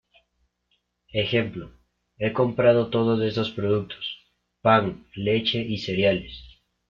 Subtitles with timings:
[1.21, 1.53] Ej:
[2.17, 4.17] He comprado todos estos productos:
[4.63, 6.63] pan, leche y cereales.